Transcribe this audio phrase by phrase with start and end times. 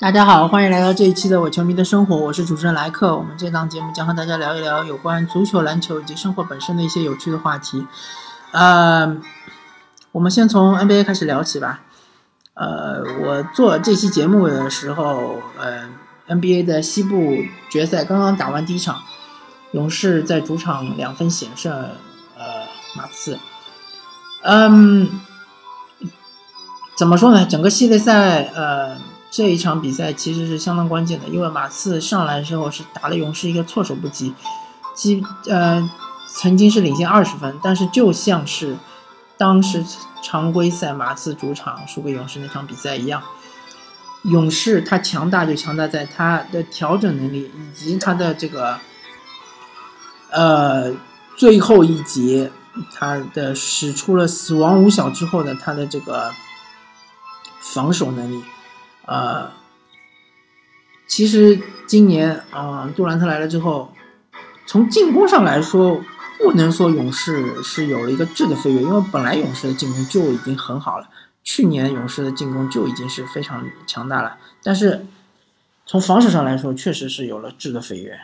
[0.00, 3.14] 大家好，欢迎来到这一期的《我球迷的生活》，我是主持人莱克。
[3.14, 7.86] 我们这档节目将和大家聊一聊有关足球、篮球以及生活本身的一些有趣的话题。
[8.52, 9.18] 呃，
[10.12, 11.82] 我们先从 NBA 开始聊起吧。
[12.54, 15.90] 呃，我做这期节目的时候，呃
[16.28, 17.36] ，NBA 的西部
[17.68, 19.02] 决赛刚刚打完第一场，
[19.72, 21.74] 勇士在主场两分险胜
[22.38, 23.38] 呃马刺。
[24.44, 25.20] 嗯，
[26.96, 27.44] 怎么说呢？
[27.44, 29.09] 整个系列赛，呃。
[29.30, 34.34] 这一场比赛其实是相当关键的，因为马刺上来之后是打了勇士一个措手不及，
[34.94, 35.88] 基呃
[36.26, 38.76] 曾经是领先二十分，但是就像是
[39.36, 39.84] 当时
[40.22, 43.22] 常规赛马刺主场输给勇士那场比赛一样，
[44.24, 48.78] 勇士他强大就强大在他的调整能力以及他的这个
[50.30, 50.92] 呃
[51.36, 52.50] 最后一节
[52.92, 56.32] 他的使出了死亡五小之后的他的这个
[57.60, 58.42] 防守能力。
[59.10, 59.50] 呃，
[61.08, 63.92] 其实今年啊，杜兰特来了之后，
[64.66, 66.00] 从进攻上来说，
[66.38, 71.08] 不能说勇士是有了一个质的飞跃，因为本来勇士的进攻就已经很好了，
[71.42, 74.38] 去年勇士的进攻就已经是非常强大了。
[74.62, 75.04] 但是
[75.84, 78.16] 从防守上来说，确实是有了质的飞跃。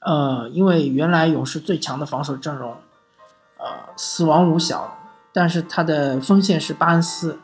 [0.00, 2.76] 呃，因为原来勇士最强的防守阵容，
[3.56, 4.98] 呃，死亡五小，
[5.32, 7.38] 但是他的锋线是巴恩斯。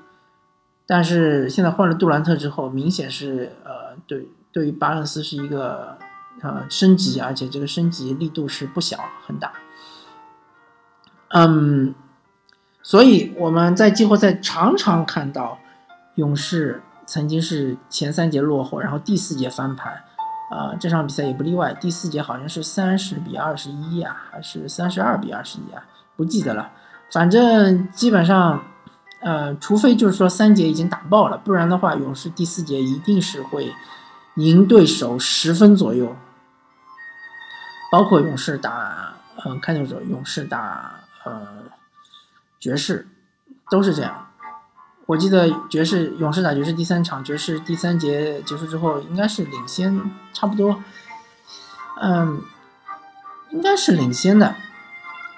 [0.95, 5.97] 但是现在换了杜兰特之后，明显是呃，对对于巴恩斯是一个
[6.43, 9.53] 呃升级，而且这个升级力度是不小很大。
[11.31, 11.95] 嗯，
[12.83, 15.59] 所以我们在季后赛常常看到
[16.17, 19.95] 勇士曾经是前三节落后，然后第四节翻盘，
[20.51, 25.83] 啊，这场比赛也不例外，第四节好像是三十比二十一啊，还是三十二比二十一啊，
[26.17, 26.71] 不记得了，
[27.11, 28.63] 反正基本上。
[29.23, 33.73] 呃，除非就是说三节已经打爆了，不然的话，勇士第四节一定是会
[34.35, 36.17] 赢对手十分左右。
[37.93, 39.15] 包括勇士打
[39.45, 41.47] 呃开拓者，勇士打呃
[42.59, 43.07] 爵士，
[43.71, 44.27] 都是这样。
[45.07, 50.83] 我记得爵士勇士打爵士第三场，爵士第三节结束之后应该是领先差不多，
[52.01, 52.43] 嗯，
[53.51, 54.57] 应该是领先的，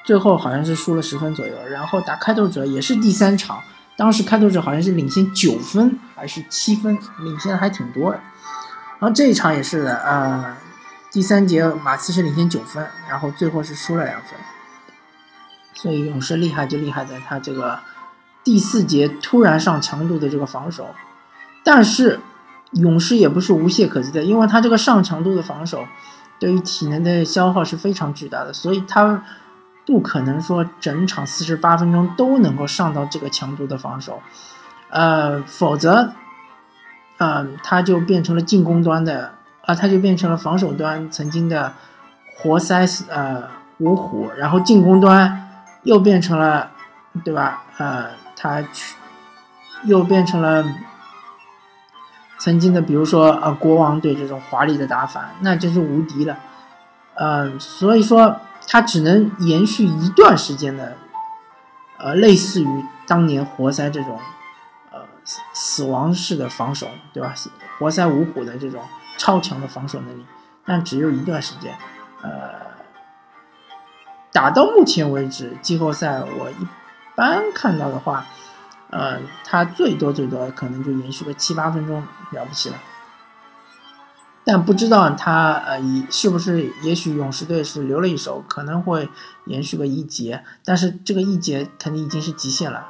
[0.04, 1.54] 最后好像是输了十分左右。
[1.68, 3.62] 然后打开拓者也是第三场。
[3.96, 8.20] 当时开拓者好像是领先九分还是七分，领先的还挺多的。
[8.98, 10.56] 然后这一场也是的，呃，
[11.12, 14.30] 第三节马刺是领先九分，然后最后是输了两分。
[15.74, 17.78] 所以勇士厉害就厉害在他这个
[18.42, 20.88] 第四节突然上强度的这个防守，
[21.62, 22.18] 但是
[22.72, 25.86] 勇士也不是无懈可击的，因为他这个上强度的防守
[26.40, 29.24] 对于体能的消耗是非常巨大的，所以他。
[29.86, 34.22] 不可能说整场四十八分钟都能够上到这个强度的防守，
[34.88, 36.12] 呃，否则，
[37.18, 39.34] 呃，他就变成了进攻端的
[39.66, 41.74] 啊，他就变成了防守端曾经的
[42.34, 43.42] 活塞呃
[43.76, 45.50] 五虎，然后进攻端
[45.82, 46.70] 又变成了，
[47.22, 47.64] 对吧？
[47.76, 48.96] 呃，他去
[49.84, 50.64] 又变成了
[52.38, 56.38] 曾经的，比如说呃国王队这种华丽的打法，那真是无敌了，
[57.16, 58.40] 嗯，所以说。
[58.66, 60.96] 他只能延续一段时间的，
[61.98, 64.18] 呃，类似于当年活塞这种，
[64.90, 65.00] 呃，
[65.52, 67.34] 死亡式的防守，对吧？
[67.78, 68.82] 活塞五虎的这种
[69.16, 70.24] 超强的防守能力，
[70.64, 71.74] 但只有一段时间。
[72.22, 72.30] 呃，
[74.32, 76.66] 打到目前为止，季后赛我一
[77.14, 78.24] 般看到的话，
[78.90, 82.76] 呃，他最多最多可能就延续个七八分钟，了不起了。
[84.46, 86.70] 但不知道他呃，以是不是？
[86.82, 89.08] 也许勇士队是留了一手，可能会
[89.46, 92.88] 延续个一节，但是这个一节肯定已经是极限了。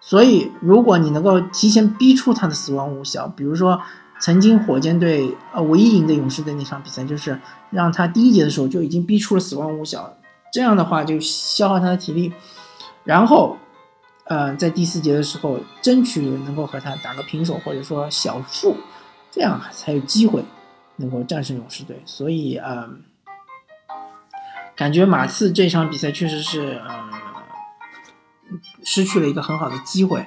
[0.00, 3.80] 所以，如果你能够提前逼出他的死亡五小，比如说
[4.20, 7.40] 曾经火箭队呃唯一赢的勇士队那场比赛，就是
[7.70, 10.16] 让他第一节的时候就已经逼出了死亡五小，
[10.52, 12.32] 这样的话就消耗他的体力，
[13.04, 13.56] 然后
[14.24, 18.76] 呃在第四节的时候争取能够和他打个平手或者说小负，
[19.30, 20.44] 这样才有机会。
[20.96, 22.88] 能够战胜勇士队，所以呃，
[24.74, 27.10] 感觉马刺这场比赛确实是呃
[28.82, 30.26] 失去了一个很好的机会，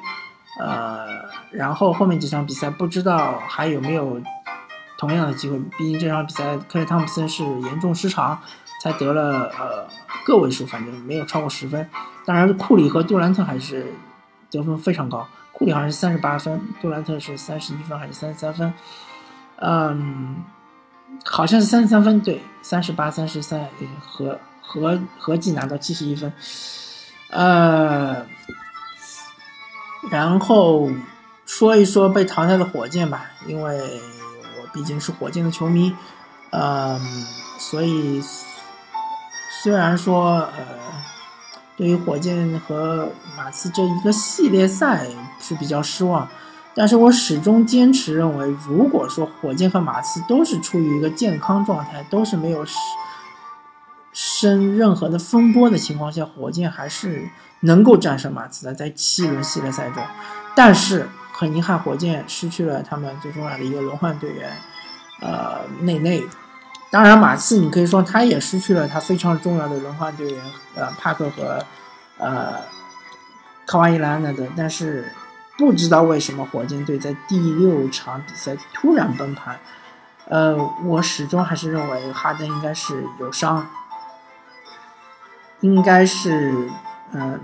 [0.59, 4.21] 呃，然后后面几场比赛不知道还有没有
[4.97, 8.39] 同样的机会，毕竟这场比赛克莱汤普森是严重失常，
[8.83, 9.87] 才得了呃
[10.25, 11.89] 个位数，反正没有超过十分。
[12.25, 13.91] 当然库里和杜兰特还是
[14.51, 18.73] 得分非常高，库里好像是三十八分，杜兰特是三十一分还是三十三分，
[19.57, 20.43] 嗯。
[21.25, 23.67] 好像是三十三分，对，三十八、三十三，
[24.01, 26.31] 合合合计拿到七十一分，
[27.29, 28.25] 呃，
[30.09, 30.89] 然后
[31.45, 34.01] 说一说被淘汰的火箭吧，因为
[34.61, 35.95] 我毕竟是火箭的球迷，
[36.51, 36.99] 嗯，
[37.59, 38.23] 所以
[39.61, 40.65] 虽然说呃，
[41.75, 45.05] 对于火箭和马刺这一个系列赛
[45.39, 46.27] 是比较失望，
[46.75, 52.65] 但是我始终坚持认为，如果说火箭和马刺都是处于一个健康状态，都是没有
[54.13, 57.29] 生任何的风波的情况下，火箭还是
[57.61, 60.03] 能够战胜马刺的，在七轮系列赛中，
[60.55, 61.07] 但是。
[61.31, 64.51] 很遗憾，火箭失去了他们最重要的一个轮换队员，
[65.21, 66.21] 呃，内内。
[66.91, 70.43] 当然，马刺你可以说他也失去了他非常重要的轮换队员，
[70.75, 71.63] 呃，帕克和
[72.17, 72.55] 呃，
[73.65, 74.49] 卡瓦伊兰纳的。
[74.57, 75.09] 但是
[75.59, 79.59] 不知道为什么火箭队在第六场比赛突然崩盘。
[80.25, 83.69] 呃，我始终还是认为哈登应该是有伤，
[85.59, 86.67] 应该是
[87.11, 87.39] 嗯。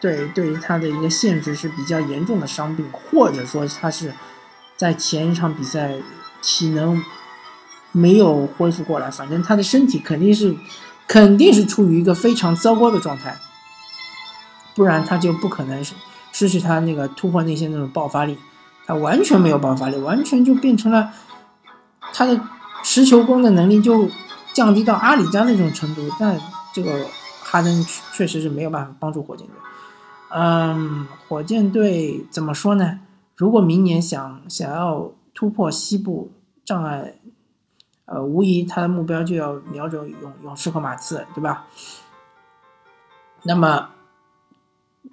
[0.00, 4.12] 对，对于他的一个限制是比较严重的伤病，或者说他是
[4.76, 5.94] 在前一场比赛
[6.42, 7.02] 体能
[7.90, 10.54] 没有恢复过来，反正他的身体肯定是
[11.08, 13.34] 肯定是处于一个非常糟糕的状态，
[14.74, 15.94] 不然他就不可能是
[16.34, 18.36] 失去他那个突破内线那种爆发力，
[18.84, 21.12] 他完全没有爆发力，完全就变成了
[22.12, 22.38] 他的
[22.82, 24.08] 持球攻的能力就
[24.52, 26.38] 降低到阿里加那种程度，但
[26.72, 27.06] 这个
[27.44, 29.54] 哈登确实是没有办法帮助火箭队。
[30.30, 32.98] 嗯，火箭队怎么说呢？
[33.36, 36.32] 如果明年想想要突破西部
[36.64, 37.14] 障碍，
[38.06, 41.66] 呃，无疑他的目标就要瞄准勇勇士和马刺，对吧？
[43.44, 43.90] 那么，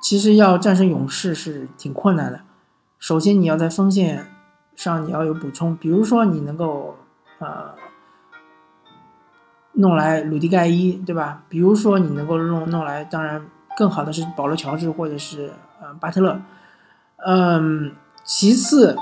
[0.02, 2.42] 其实要战胜勇士是挺困难的。
[3.00, 4.26] 首先，你要在锋线
[4.76, 6.98] 上你要有补充，比如说你能够
[7.40, 7.76] 呃
[9.74, 11.44] 弄来鲁迪盖伊，对吧？
[11.48, 13.46] 比如说你能够弄弄来，当然。
[13.78, 15.50] 更好的是保罗·乔治或者是
[15.82, 16.42] 呃巴特勒，
[17.26, 17.94] 嗯，
[18.26, 18.98] 其次，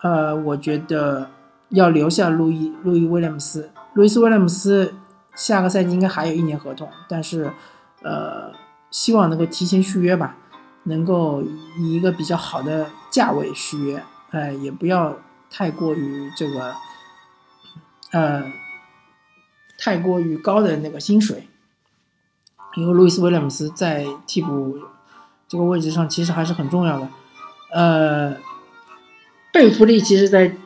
[0.00, 1.28] 呃，我觉得
[1.68, 4.94] 要留下路易路易威廉姆斯，路易斯威廉姆斯
[5.34, 7.52] 下个赛季应该还有一年合同，但是
[8.02, 8.50] 呃，
[8.94, 10.36] 希望能够提前续约吧，
[10.84, 11.42] 能够
[11.76, 14.00] 以一个比较好的价位续约，
[14.30, 15.18] 呃，也不要
[15.50, 16.72] 太过于这个，
[18.12, 18.52] 呃，
[19.76, 21.48] 太过于高的那个薪水。
[22.76, 24.78] 因为路易斯威廉姆斯在替补
[25.48, 27.08] 这个位置上其实还是很重要的，
[27.72, 28.36] 呃，
[29.52, 30.56] 贝弗利其实，在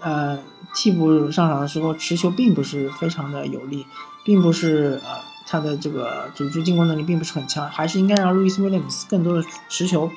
[0.00, 0.36] 呃
[0.74, 3.86] 替补上场的时候持球并不是非常的有利，
[4.24, 10.10] 并不是呃他的这个组织进攻能力并不是很强，还是应该让路易斯威廉姆斯更多的持球，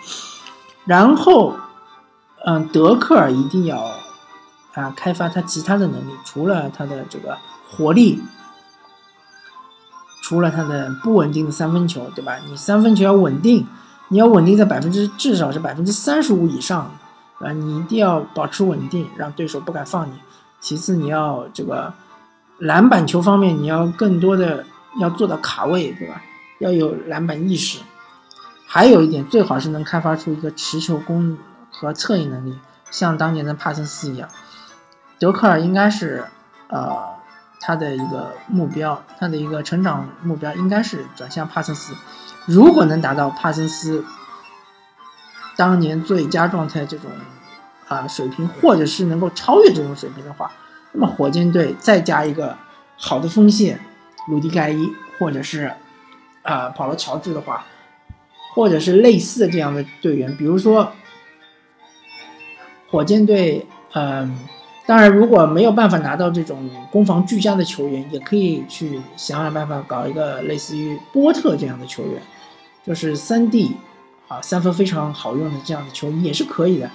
[0.86, 1.56] 然后，
[2.46, 3.92] 嗯，德克尔一定要
[4.74, 7.38] 啊开发他其他的能力，除了他的这个
[7.70, 8.22] 活力。
[10.22, 12.38] 除了他的不稳定的三分球，对吧？
[12.48, 13.66] 你三分球要稳定，
[14.10, 16.94] 你要稳定在百分之至少是百分之三十五以上，
[17.40, 20.14] 啊，你一定要保持稳定，让对手不敢放你。
[20.60, 21.92] 其次，你要这个
[22.60, 24.64] 篮板球方面，你要更多的
[25.00, 26.22] 要做到卡位，对吧？
[26.60, 27.80] 要有篮板意识。
[28.66, 31.38] 还有一点，最好是能开发出一个持球攻
[31.72, 32.58] 和策应能力，
[32.92, 34.30] 像当年的帕森斯一样。
[35.20, 36.26] 德克尔应该是，
[36.70, 37.10] 呃。
[37.62, 41.94] 他的一个目标，他的一个成长目标应该是转向帕森斯。
[42.46, 44.06] 如果能达到帕森斯
[45.58, 47.12] 当年最佳状态这种
[47.90, 50.54] 啊水平，或者是能够超越这种水平的话，
[50.94, 52.58] 那么火箭队再加一个
[52.98, 53.82] 好的锋线，
[54.30, 55.72] 鲁迪盖伊，或者是
[56.44, 57.66] 啊保罗乔治的话，
[58.54, 60.92] 或者是类似这样的队员，比如说
[62.90, 64.38] 火箭队，嗯。
[64.86, 72.20] 当然，如果没有办法拿到这种攻防俱佳的球员，也可以去想想办法搞一个类似于波特这样的球员，
[72.84, 73.76] 就是三 D
[74.28, 76.90] 啊三分非常好用的这样的球员也是可以的，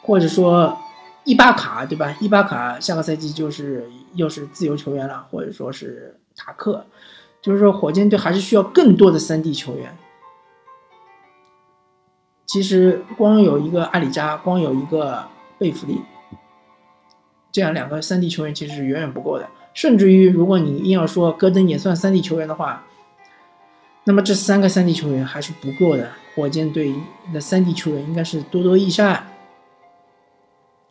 [0.00, 0.78] 或者说
[1.24, 2.16] 伊巴卡对吧？
[2.20, 6.86] 伊巴卡下个赛季就是又是自由球员了，或者说是塔克，
[7.42, 9.94] 就是说火箭队还是需要更多的三 D 球员。
[12.46, 15.26] 其实光有一个阿里扎，光有一个
[15.58, 16.00] 贝弗利。
[17.52, 22.84] 这样两个三 D 球员其实是远远不够的，甚至于如果你硬要说戈登也算三 D 球员的话，
[24.04, 26.08] 那么这三个三 D 球员还是不够的。
[26.34, 26.94] 火箭队
[27.34, 29.26] 的三 D 球员应该是多多益善，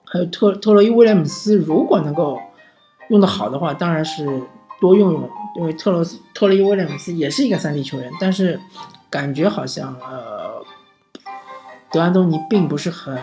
[0.04, 2.38] 还有特特洛伊威廉姆斯，如果能够
[3.10, 4.44] 用的好的话，当然是
[4.80, 8.60] 多用用，因为特罗斯特洛伊威廉姆斯也是一个三 D 球员，但是
[9.10, 10.64] 感觉好像呃，
[11.92, 13.18] 德安东尼并不是很。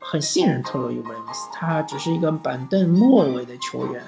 [0.00, 4.02] 很信任特洛伊·威廉斯，他只是一个板凳末尾的球员，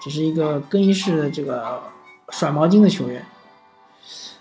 [0.00, 1.82] 只是一个更衣室的这个
[2.28, 3.26] 甩毛巾的球员。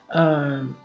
[0.10, 0.76] 嗯，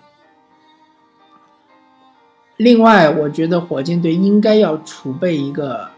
[2.57, 5.91] 另外，我觉得火箭队应该要储备一个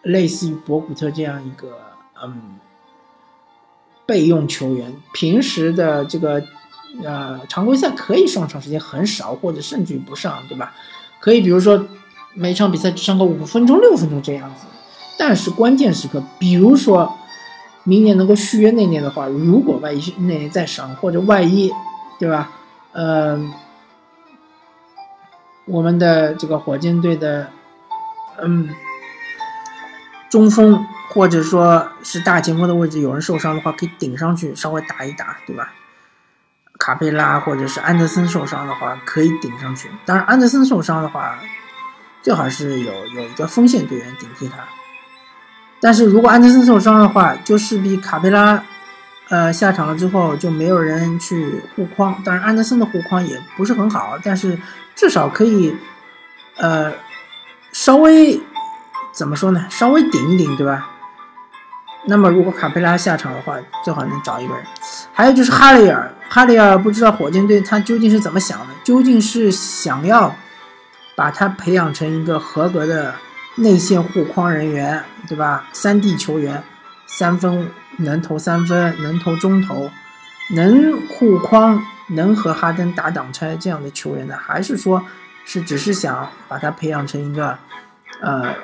[0.00, 1.78] 类似于博古特这样一个
[2.24, 2.58] 嗯
[4.06, 6.40] 备用球员，平时的这个
[7.02, 10.72] 呃常规赛可以上场时间很少，或者甚至于不上，对吧？
[11.18, 11.84] 可以比如说
[12.34, 14.66] 每场比赛只上个五分钟、六分钟这样子。
[15.18, 17.18] 但是关键时刻，比如说
[17.82, 21.72] 明年能够续约那年的话，如果万一那年再伤，或者万一，
[22.20, 22.52] 对吧？
[22.92, 23.52] 嗯，
[25.64, 27.48] 我们的这个火箭队的
[28.40, 28.68] 嗯
[30.30, 30.86] 中锋。
[31.16, 35.72] 或者说是大前锋的位置有人受伤的话，可以顶上去稍微打一打，对吧？
[36.78, 39.90] 卡佩拉或者是安德森受伤的话，可以顶上去。
[40.04, 41.38] 当然，安德森受伤的话，
[42.20, 44.58] 最好是有有一个锋线队员顶替他。
[45.80, 48.62] 但是如果安德森受伤的话，就势必卡佩拉
[49.30, 52.22] 呃下场了之后就没有人去护框。
[52.22, 54.60] 当然，安德森的护框也不是很好，但是
[54.94, 55.74] 至少可以
[56.58, 56.92] 呃
[57.72, 58.38] 稍微
[59.14, 59.64] 怎么说呢？
[59.70, 60.90] 稍微顶一顶，对吧？
[62.08, 64.64] 那么，如果卡佩拉下场的话，最好能找一个人。
[65.12, 68.66] 还有就是哈雷尔，哈雷尔不知道火箭队他究竟是怎么想的？
[68.84, 70.32] 究竟是想要
[71.16, 73.12] 把他培养成一个合格的
[73.56, 75.64] 内线护框人员，对吧？
[75.72, 76.62] 三 D 球员，
[77.08, 79.90] 三分能投三分，能投中投，
[80.54, 84.36] 能护框，能和哈登打挡拆这样的球员呢？
[84.40, 85.04] 还是说，
[85.44, 87.58] 是只是想把他培养成一个
[88.20, 88.54] 呃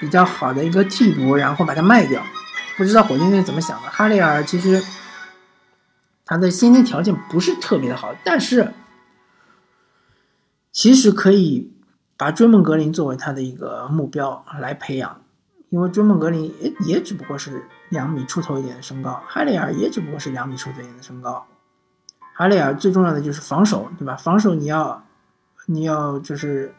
[0.00, 2.20] 比较好的一个替补，然后把他卖掉？
[2.76, 3.88] 不知道火箭队怎么想的。
[3.88, 4.82] 哈雷尔其实
[6.24, 8.72] 他的先天条件不是特别的好，但是
[10.72, 11.72] 其实可以
[12.16, 15.22] 把追梦格林作为他的一个目标来培养，
[15.70, 21.46] 因为追梦格林也也只不过是两米出头一点的身高，哈雷尔也只不过是两米出头一点的身高。
[22.34, 24.16] 哈雷尔最重要的就是防守，对吧？
[24.16, 25.04] 防守你要
[25.66, 26.74] 你要就是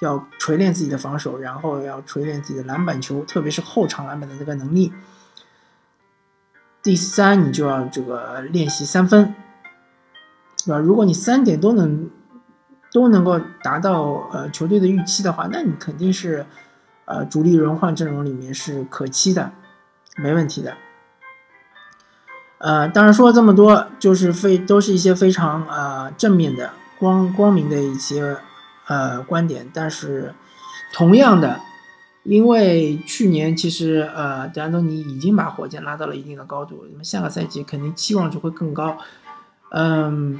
[0.00, 4.92] 要锤炼自己的防守，然后要锤炼自己的篮板球，特别是后场篮板的这个能力。
[6.88, 9.34] 第三，你就要这个练习三分，
[10.64, 10.78] 对吧？
[10.78, 12.08] 如果你三点都能
[12.94, 16.46] 都能够达到呃球队的预期的话，那你肯定是
[17.04, 19.52] 呃主力轮换阵容里面是可期的，
[20.16, 20.78] 没问题的。
[22.56, 28.38] 呃，当然说了这么多，就是非都是一些非常呃正面的、光光明的一些
[28.86, 30.32] 呃观点，但是
[30.94, 31.60] 同样的。
[32.28, 38.98] 因为去年其实呃，德安东尼已经把火箭拉到了一定的高度，那么下个赛季肯定期望值会更高。
[39.70, 40.38] 嗯，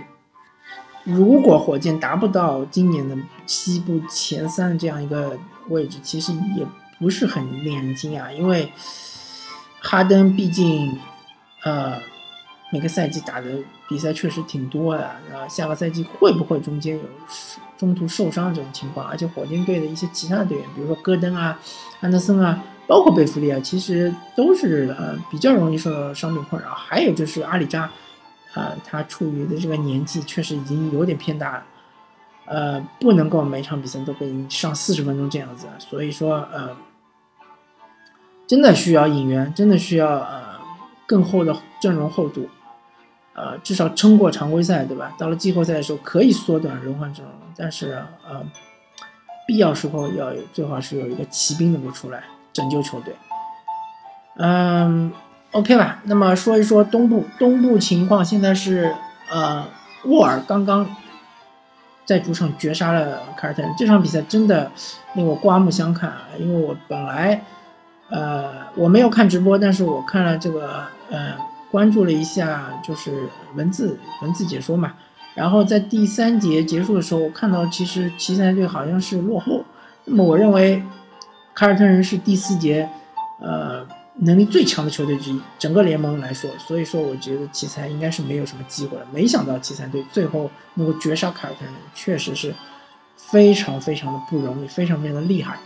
[1.04, 3.16] 如果火箭达不到今年的
[3.46, 5.38] 西部前三这样一个
[5.70, 6.66] 位置，其实也
[6.98, 8.70] 不是很令人惊讶，因为
[9.80, 10.98] 哈登毕竟
[11.64, 11.98] 呃
[12.70, 13.46] 每个赛季打的
[13.88, 17.02] 比赛确实挺多的，啊，下个赛季会不会中间有？
[17.78, 21.56] 中途受伤这种情况，而且火箭队的一些其他的队员，比如说戈登啊、
[22.00, 26.70] 安德森啊，包括贝弗利啊，其实都是呃比较容易受到伤病困扰。
[26.70, 27.88] 还有就是阿里扎，
[28.54, 31.64] 呃，他处于的这个年纪确实已经有点偏大了，
[32.46, 35.68] 呃，不能够每场比赛都给你上四十分钟这样子。
[35.78, 36.76] 所以说，呃，
[38.48, 40.58] 真的需要引援，真的需要呃
[41.06, 42.48] 更厚的阵容厚度。
[43.40, 45.14] 呃，至少撑过常规赛，对吧？
[45.16, 48.42] 到了季后赛的时候可以缩短轮换阵容，但是呃，
[49.46, 53.14] 必要时候要有，最好是有一个骑兵能够出来拯救球队。
[54.38, 55.12] 嗯
[55.52, 56.00] ，OK 吧。
[56.02, 58.92] 那么说一说东部，东部情况现在是
[59.30, 59.64] 呃，
[60.06, 60.84] 沃尔刚刚
[62.04, 64.72] 在主场绝杀了凯尔特人，这场比赛真的
[65.14, 66.22] 令我刮目相看啊！
[66.40, 67.44] 因为我本来
[68.10, 71.47] 呃我没有看直播，但是我看了这个呃。
[71.70, 74.94] 关注了一下，就是文字文字解说嘛。
[75.34, 79.64] 然后在第三节结束的时候，我看到其实奇才队好像是落后。
[80.04, 80.82] 那么我认为
[81.54, 82.88] 凯尔特人是第四节
[83.40, 86.50] 呃能力最强的球队之一，整个联盟来说。
[86.58, 89.06] 所以说，我觉得奇才应该是没有什么机会了。
[89.12, 92.52] 没想到奇才队最后能够绝杀凯尔特人，确实是
[93.14, 95.58] 非常非常的不容易，非常非常的厉害。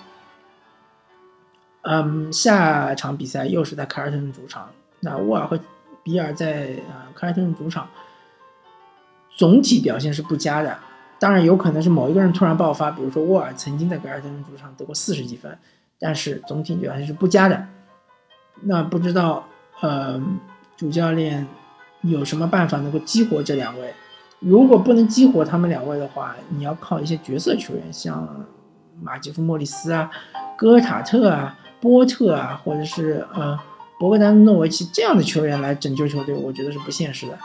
[1.83, 4.69] 嗯，下场比赛又是在凯尔特人主场，
[5.01, 5.59] 那沃尔会。
[6.03, 7.89] 比尔在呃凯尔特人主场
[9.37, 10.77] 总体表现是不佳的，
[11.19, 15.57] 当然有可能是某一个人突然爆发，比如说沃尔曾经在凯尔特人主场得过四十几分，
[15.99, 17.67] 但是总体表现是不佳的。
[18.63, 19.47] 那不知道
[19.81, 20.21] 呃
[20.77, 21.47] 主教练
[22.03, 23.95] 有什么办法能够激活这两位？
[24.41, 28.45] 如果不能激活他们两位的话，你要靠一些角色球员，像
[29.01, 30.11] 马吉夫莫里斯啊、
[30.59, 33.57] 戈尔塔特啊、波特啊，或者是呃。
[34.03, 37.39] 博格丹诺维奇这样的球员来拯救球队，我觉得是不现实的，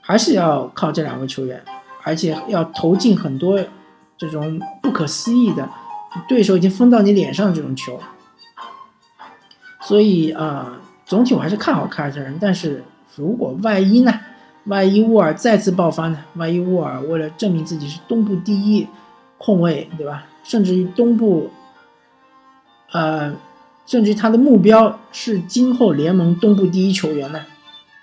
[0.00, 1.62] 还是要靠这两位球员，
[2.02, 3.64] 而且要投进很多
[4.16, 5.70] 这种不可思议的
[6.28, 8.00] 对手已经封到你脸上的这种球。
[9.80, 12.36] 所以啊，总体我还是看好凯尔特人。
[12.40, 12.82] 但是
[13.14, 14.12] 如果万一呢？
[14.64, 16.24] 万一沃尔再次爆发呢？
[16.34, 18.84] 万一沃尔为了证明自己是东部第一
[19.38, 20.26] 控卫，对吧？
[20.42, 21.48] 甚至于东部，
[22.90, 23.32] 呃，
[23.88, 27.40] 甚至他的目标是今后联盟东部第一球员呢？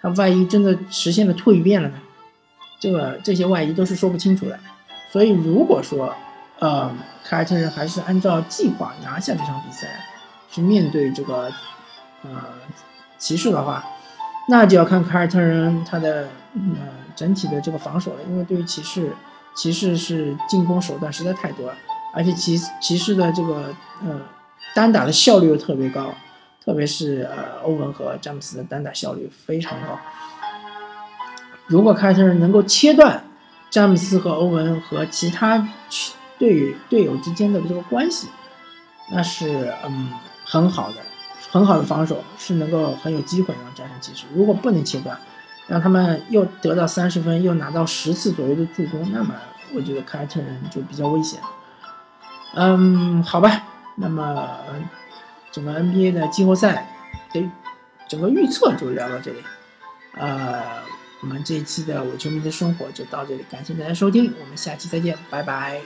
[0.01, 1.95] 他万一真的实现了蜕变了呢？
[2.79, 4.59] 这个这些万一都是说不清楚的。
[5.11, 6.11] 所以如果说，
[6.57, 6.91] 呃，
[7.23, 9.87] 凯尔特人还是按照计划拿下这场比赛，
[10.49, 11.51] 去面对这个
[12.23, 12.31] 呃
[13.19, 13.85] 骑士的话，
[14.49, 18.17] 那就要看凯尔特人他的呃整体的这个防守了。
[18.27, 19.13] 因为对于骑士，
[19.55, 21.77] 骑士是进攻手段实在太多了，
[22.11, 23.73] 而且骑骑士的这个
[24.03, 24.19] 呃
[24.75, 26.13] 单打的效率又特别高，
[26.63, 29.97] 特别是呃欧文和詹姆斯的单打效率非常高。
[31.65, 33.23] 如果凯尔特人能够切断
[33.71, 35.67] 詹姆斯和欧文和其他
[36.37, 38.27] 队队友之间的这个关系，
[39.11, 40.09] 那是嗯
[40.45, 40.97] 很好的，
[41.49, 44.25] 很好的防守是能够很有机会让战胜骑士。
[44.35, 45.17] 如果不能切断，
[45.67, 49.33] 让他们又得到三十分，又拿到十次左右的助攻，那么
[49.73, 51.39] 我觉得凯尔特人就比较危险。
[52.53, 53.63] 嗯，好吧，
[53.95, 54.59] 那么
[55.51, 56.87] 整个 NBA 的季后赛
[57.33, 57.49] 的
[58.07, 59.43] 整个预测就聊到这里，
[60.13, 60.81] 呃，
[61.21, 65.81] 我们这一期的伪球迷的生活就到这里，感谢大家收听，我们下期再见，拜拜。